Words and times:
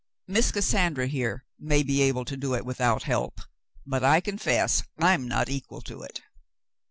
Miss 0.25 0.51
Cassandra 0.51 1.05
here 1.05 1.45
may 1.59 1.83
be 1.83 2.01
able 2.01 2.25
to 2.25 2.35
do 2.35 2.55
it 2.55 2.65
without 2.65 3.03
help, 3.03 3.39
but 3.85 4.03
I 4.03 4.19
confess 4.19 4.81
I'm 4.97 5.27
not 5.27 5.47
equal 5.47 5.81
to 5.81 6.01
it." 6.01 6.23